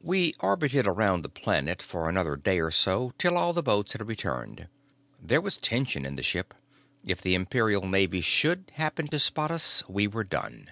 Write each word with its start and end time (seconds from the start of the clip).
We 0.00 0.34
orbited 0.40 0.86
around 0.86 1.20
the 1.20 1.28
planet 1.28 1.82
for 1.82 2.08
another 2.08 2.34
day 2.34 2.60
or 2.60 2.70
so 2.70 3.12
till 3.18 3.36
all 3.36 3.52
the 3.52 3.62
boats 3.62 3.92
had 3.92 4.08
returned. 4.08 4.68
There 5.20 5.42
was 5.42 5.58
tension 5.58 6.06
in 6.06 6.16
the 6.16 6.22
ship 6.22 6.54
if 7.04 7.20
the 7.20 7.34
Imperial 7.34 7.86
navy 7.86 8.22
should 8.22 8.72
happen 8.76 9.06
to 9.08 9.18
spot 9.18 9.50
us, 9.50 9.86
we 9.86 10.06
were 10.06 10.24
done. 10.24 10.70